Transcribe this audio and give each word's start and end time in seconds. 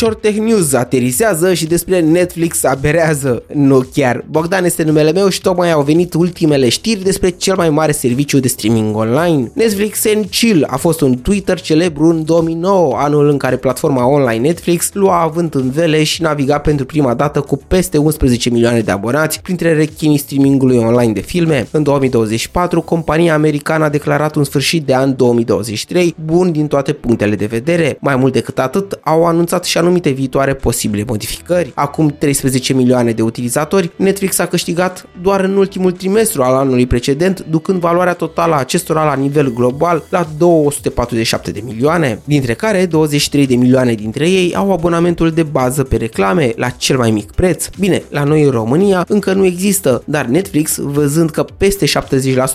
Short 0.00 0.20
Tech 0.20 0.38
News 0.38 0.72
aterizează 0.72 1.54
și 1.54 1.66
despre 1.66 2.00
Netflix 2.00 2.64
aberează. 2.64 3.42
Nu 3.54 3.84
chiar. 3.94 4.24
Bogdan 4.30 4.64
este 4.64 4.82
numele 4.82 5.12
meu 5.12 5.28
și 5.28 5.40
tocmai 5.40 5.70
au 5.70 5.82
venit 5.82 6.14
ultimele 6.14 6.68
știri 6.68 7.02
despre 7.02 7.30
cel 7.30 7.56
mai 7.56 7.70
mare 7.70 7.92
serviciu 7.92 8.38
de 8.38 8.48
streaming 8.48 8.96
online. 8.96 9.50
Netflix 9.54 10.06
and 10.14 10.26
Chill 10.30 10.66
a 10.70 10.76
fost 10.76 11.00
un 11.00 11.18
Twitter 11.18 11.60
celebru 11.60 12.04
în 12.04 12.24
2009, 12.24 12.94
anul 12.96 13.28
în 13.28 13.36
care 13.36 13.56
platforma 13.56 14.06
online 14.06 14.46
Netflix 14.46 14.90
lua 14.92 15.20
avânt 15.22 15.54
în 15.54 15.70
vele 15.70 16.02
și 16.02 16.22
naviga 16.22 16.58
pentru 16.58 16.86
prima 16.86 17.14
dată 17.14 17.40
cu 17.40 17.60
peste 17.68 17.98
11 17.98 18.50
milioane 18.50 18.80
de 18.80 18.90
abonați 18.90 19.42
printre 19.42 19.74
rechinii 19.74 20.18
streamingului 20.18 20.76
online 20.76 21.12
de 21.12 21.20
filme. 21.20 21.68
În 21.70 21.82
2024, 21.82 22.80
compania 22.80 23.34
americană 23.34 23.84
a 23.84 23.88
declarat 23.88 24.34
un 24.34 24.44
sfârșit 24.44 24.86
de 24.86 24.94
an 24.94 25.16
2023 25.16 26.14
bun 26.24 26.52
din 26.52 26.66
toate 26.66 26.92
punctele 26.92 27.34
de 27.34 27.46
vedere. 27.46 27.96
Mai 28.00 28.16
mult 28.16 28.32
decât 28.32 28.58
atât, 28.58 28.98
au 29.02 29.26
anunțat 29.26 29.64
și 29.64 29.78
anumite 29.90 30.10
viitoare 30.10 30.54
posibile 30.54 31.04
modificări. 31.06 31.72
Acum 31.74 32.14
13 32.18 32.72
milioane 32.72 33.12
de 33.12 33.22
utilizatori, 33.22 33.90
Netflix 33.96 34.38
a 34.38 34.46
câștigat 34.46 35.06
doar 35.22 35.40
în 35.40 35.56
ultimul 35.56 35.92
trimestru 35.92 36.42
al 36.42 36.54
anului 36.54 36.86
precedent, 36.86 37.44
ducând 37.50 37.80
valoarea 37.80 38.12
totală 38.12 38.54
a 38.54 38.58
acestora 38.58 39.04
la 39.04 39.14
nivel 39.14 39.52
global 39.52 40.04
la 40.08 40.26
247 40.38 41.50
de 41.50 41.62
milioane, 41.64 42.20
dintre 42.24 42.54
care 42.54 42.86
23 42.86 43.46
de 43.46 43.54
milioane 43.54 43.92
dintre 43.92 44.28
ei 44.28 44.54
au 44.54 44.72
abonamentul 44.72 45.30
de 45.30 45.42
bază 45.42 45.82
pe 45.82 45.96
reclame 45.96 46.52
la 46.56 46.68
cel 46.68 46.96
mai 46.96 47.10
mic 47.10 47.30
preț. 47.30 47.68
Bine, 47.78 48.02
la 48.08 48.24
noi 48.24 48.42
în 48.42 48.50
România 48.50 49.04
încă 49.08 49.32
nu 49.32 49.44
există, 49.44 50.02
dar 50.04 50.26
Netflix, 50.26 50.78
văzând 50.78 51.30
că 51.30 51.44
peste 51.56 51.86
70% 51.86 51.90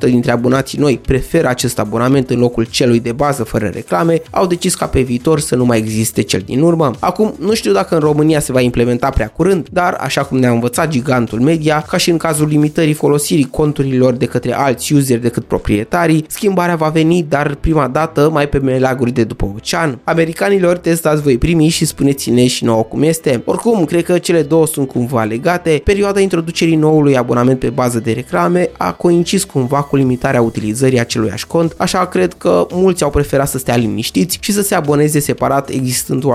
dintre 0.00 0.30
abonații 0.30 0.78
noi 0.78 1.00
preferă 1.06 1.48
acest 1.48 1.78
abonament 1.78 2.30
în 2.30 2.38
locul 2.38 2.64
celui 2.70 3.00
de 3.00 3.12
bază 3.12 3.42
fără 3.42 3.70
reclame, 3.74 4.22
au 4.30 4.46
decis 4.46 4.74
ca 4.74 4.86
pe 4.86 5.00
viitor 5.00 5.40
să 5.40 5.56
nu 5.56 5.64
mai 5.64 5.78
existe 5.78 6.22
cel 6.22 6.42
din 6.44 6.60
urmă. 6.60 6.90
Acum, 6.98 7.21
nu 7.38 7.54
știu 7.54 7.72
dacă 7.72 7.94
în 7.94 8.00
România 8.00 8.40
se 8.40 8.52
va 8.52 8.60
implementa 8.60 9.10
prea 9.10 9.28
curând, 9.28 9.68
dar 9.72 9.96
așa 10.00 10.22
cum 10.22 10.38
ne-a 10.38 10.50
învățat 10.50 10.88
gigantul 10.88 11.40
media, 11.40 11.84
ca 11.88 11.96
și 11.96 12.10
în 12.10 12.16
cazul 12.16 12.46
limitării 12.46 12.92
folosirii 12.92 13.48
conturilor 13.50 14.12
de 14.12 14.26
către 14.26 14.54
alți 14.54 14.92
useri 14.92 15.20
decât 15.20 15.44
proprietarii, 15.44 16.24
schimbarea 16.28 16.76
va 16.76 16.88
veni, 16.88 17.26
dar 17.28 17.54
prima 17.54 17.88
dată 17.88 18.30
mai 18.32 18.48
pe 18.48 18.58
melaguri 18.58 19.12
de 19.12 19.24
după 19.24 19.54
ocean. 19.56 19.98
Americanilor, 20.04 20.76
testați 20.76 21.22
voi 21.22 21.38
primi 21.38 21.68
și 21.68 21.84
spuneți-ne 21.84 22.46
și 22.46 22.64
nouă 22.64 22.82
cum 22.82 23.02
este. 23.02 23.42
Oricum, 23.44 23.84
cred 23.84 24.04
că 24.04 24.18
cele 24.18 24.42
două 24.42 24.66
sunt 24.66 24.88
cumva 24.88 25.24
legate. 25.24 25.80
Perioada 25.84 26.20
introducerii 26.20 26.76
noului 26.76 27.16
abonament 27.16 27.58
pe 27.58 27.70
bază 27.70 28.00
de 28.00 28.12
reclame 28.12 28.70
a 28.76 28.92
coincis 28.92 29.44
cumva 29.44 29.82
cu 29.82 29.96
limitarea 29.96 30.42
utilizării 30.42 31.00
aceluiași 31.00 31.46
cont, 31.46 31.74
așa 31.76 32.06
cred 32.06 32.32
că 32.32 32.66
mulți 32.72 33.02
au 33.02 33.10
preferat 33.10 33.48
să 33.48 33.58
stea 33.58 33.76
liniștiți 33.76 34.38
și 34.40 34.52
să 34.52 34.62
se 34.62 34.74
aboneze 34.74 35.18
separat 35.18 35.68
existând 35.68 36.24
o 36.24 36.32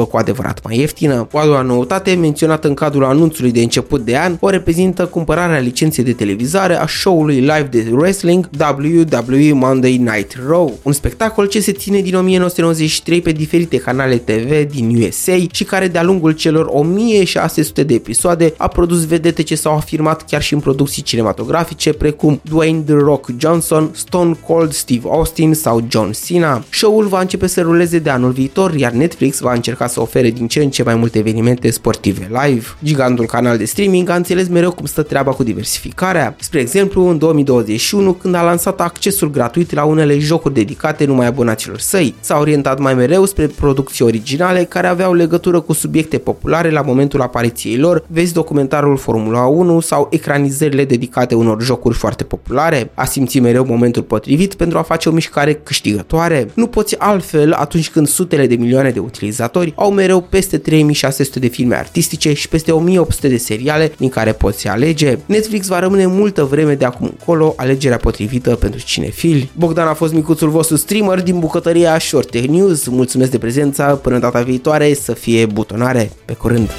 alternativă 0.00 0.04
cu 0.04 0.16
adevărat 0.16 0.60
mai 0.64 0.78
ieftină. 0.78 1.28
O 1.32 1.38
a 1.38 1.44
doua 1.44 1.62
noutate 1.62 2.14
menționată 2.14 2.68
în 2.68 2.74
cadrul 2.74 3.04
anunțului 3.04 3.52
de 3.52 3.60
început 3.60 4.04
de 4.04 4.16
an 4.16 4.36
o 4.40 4.48
reprezintă 4.48 5.06
cumpărarea 5.06 5.58
licenței 5.58 6.04
de 6.04 6.12
televizare 6.12 6.74
a 6.74 6.86
show-ului 6.86 7.40
live 7.40 7.68
de 7.70 7.86
wrestling 7.90 8.48
WWE 8.60 9.52
Monday 9.52 9.96
Night 9.96 10.36
Raw, 10.48 10.78
un 10.82 10.92
spectacol 10.92 11.46
ce 11.46 11.60
se 11.60 11.72
ține 11.72 12.00
din 12.00 12.14
1993 12.14 13.20
pe 13.20 13.32
diferite 13.32 13.76
canale 13.76 14.16
TV 14.16 14.70
din 14.70 15.02
USA 15.02 15.36
și 15.52 15.64
care 15.64 15.88
de-a 15.88 16.02
lungul 16.02 16.32
celor 16.32 16.66
1600 16.66 17.82
de 17.82 17.94
episoade 17.94 18.54
a 18.56 18.68
produs 18.68 19.06
vedete 19.06 19.42
ce 19.42 19.54
s-au 19.54 19.76
afirmat 19.76 20.24
chiar 20.24 20.42
și 20.42 20.54
în 20.54 20.60
producții 20.60 21.02
cinematografice 21.02 21.92
precum 21.92 22.40
Dwayne 22.42 22.80
The 22.80 22.94
Rock 22.94 23.28
Johnson, 23.38 23.90
Stone 23.92 24.36
Cold 24.46 24.72
Steve 24.72 25.08
Austin 25.08 25.54
sau 25.54 25.84
John 25.88 26.10
Cena. 26.26 26.64
Show-ul 26.70 27.06
va 27.06 27.20
începe 27.20 27.46
să 27.46 27.60
ruleze 27.60 27.98
de 27.98 28.10
anul 28.10 28.30
viitor, 28.30 28.74
iar 28.74 28.92
Netflix 28.92 29.38
va 29.40 29.52
încerca 29.52 29.86
să 29.90 30.00
ofere 30.00 30.30
din 30.30 30.48
ce 30.48 30.62
în 30.62 30.70
ce 30.70 30.82
mai 30.82 30.94
multe 30.94 31.18
evenimente 31.18 31.70
sportive 31.70 32.30
live. 32.44 32.66
Gigantul 32.84 33.26
canal 33.26 33.56
de 33.58 33.64
streaming 33.64 34.08
a 34.08 34.14
înțeles 34.14 34.48
mereu 34.48 34.72
cum 34.72 34.86
stă 34.86 35.02
treaba 35.02 35.30
cu 35.30 35.42
diversificarea. 35.42 36.36
Spre 36.38 36.60
exemplu, 36.60 37.08
în 37.08 37.18
2021, 37.18 38.12
când 38.12 38.34
a 38.34 38.42
lansat 38.42 38.80
accesul 38.80 39.30
gratuit 39.30 39.72
la 39.74 39.84
unele 39.84 40.18
jocuri 40.18 40.54
dedicate 40.54 41.04
numai 41.04 41.26
abonaților 41.26 41.78
săi, 41.78 42.14
s-a 42.20 42.38
orientat 42.38 42.78
mai 42.78 42.94
mereu 42.94 43.24
spre 43.24 43.46
producții 43.46 44.04
originale 44.04 44.64
care 44.64 44.86
aveau 44.86 45.12
legătură 45.12 45.60
cu 45.60 45.72
subiecte 45.72 46.18
populare 46.18 46.70
la 46.70 46.80
momentul 46.80 47.20
apariției 47.20 47.76
lor, 47.76 48.04
vezi 48.06 48.32
documentarul 48.32 48.96
Formula 48.96 49.46
1 49.46 49.80
sau 49.80 50.08
ecranizările 50.10 50.84
dedicate 50.84 51.34
unor 51.34 51.62
jocuri 51.62 51.94
foarte 51.94 52.24
populare. 52.24 52.90
A 52.94 53.04
simțit 53.04 53.42
mereu 53.42 53.64
momentul 53.64 54.02
potrivit 54.02 54.54
pentru 54.54 54.78
a 54.78 54.82
face 54.82 55.08
o 55.08 55.12
mișcare 55.12 55.54
câștigătoare. 55.54 56.50
Nu 56.54 56.66
poți 56.66 56.98
altfel 56.98 57.52
atunci 57.52 57.90
când 57.90 58.06
sutele 58.06 58.46
de 58.46 58.54
milioane 58.54 58.90
de 58.90 58.98
utilizatori 58.98 59.72
au 59.80 59.90
mereu 59.90 60.20
peste 60.20 60.58
3600 60.58 61.38
de 61.38 61.46
filme 61.46 61.76
artistice 61.76 62.32
și 62.32 62.48
peste 62.48 62.72
1800 62.72 63.28
de 63.28 63.36
seriale 63.36 63.92
din 63.96 64.08
care 64.08 64.32
poți 64.32 64.68
alege. 64.68 65.18
Netflix 65.26 65.66
va 65.66 65.78
rămâne 65.78 66.06
multă 66.06 66.44
vreme 66.44 66.74
de 66.74 66.84
acum 66.84 67.06
încolo 67.06 67.54
alegerea 67.56 67.96
potrivită 67.96 68.54
pentru 68.54 68.80
cinefili. 68.80 69.50
Bogdan 69.56 69.86
a 69.86 69.94
fost 69.94 70.12
micuțul 70.12 70.48
vostru 70.48 70.76
streamer 70.76 71.22
din 71.22 71.38
bucătăria 71.38 71.98
Short 71.98 72.30
Tech 72.30 72.48
News. 72.48 72.86
Mulțumesc 72.86 73.30
de 73.30 73.38
prezența, 73.38 73.94
până 73.94 74.18
data 74.18 74.42
viitoare 74.42 74.94
să 74.94 75.12
fie 75.12 75.46
butonare. 75.46 76.10
Pe 76.24 76.32
curând! 76.32 76.70